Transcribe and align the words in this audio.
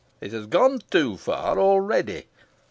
It 0.19 0.31
has 0.31 0.47
gone 0.47 0.81
too 0.89 1.15
far 1.15 1.59
already. 1.59 2.25